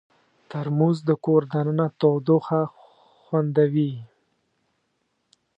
ترموز 0.49 0.97
د 1.09 1.11
کور 1.25 1.41
دننه 1.53 1.87
تودوخه 1.99 2.61
خوندوي. 3.23 3.93